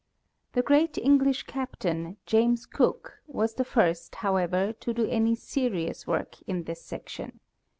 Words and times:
The 0.53 0.63
great 0.63 0.97
English 0.97 1.43
captain, 1.43 2.17
James 2.25 2.65
Cook, 2.65 3.21
was 3.27 3.53
the 3.53 3.63
first, 3.63 4.15
however, 4.15 4.73
to 4.73 4.93
do 4.95 5.05
any 5.05 5.35
serious 5.35 6.07
work 6.07 6.41
in 6.47 6.63
this 6.63 6.83
section. 6.83 7.39